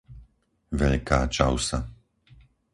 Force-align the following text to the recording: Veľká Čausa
Veľká 0.81 1.19
Čausa 1.35 1.79